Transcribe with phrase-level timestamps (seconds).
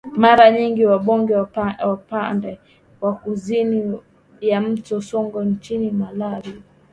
[0.23, 1.35] Mara nyingi Wagonde
[1.93, 2.59] upande
[3.01, 3.99] wa kusini
[4.41, 6.61] ya mto Songwe nchini Malawi